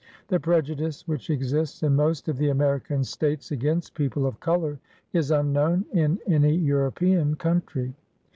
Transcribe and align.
The 0.29 0.39
prejudice 0.39 1.07
which 1.07 1.29
exists 1.29 1.83
in 1.83 1.95
most 1.95 2.27
of 2.27 2.37
the 2.39 2.49
American 2.49 3.03
States 3.03 3.51
against 3.51 3.93
people 3.93 4.25
of 4.25 4.39
color 4.39 4.79
is 5.13 5.29
unknown 5.29 5.85
in 5.93 6.17
any 6.27 6.55
European 6.55 7.35
country. 7.35 7.93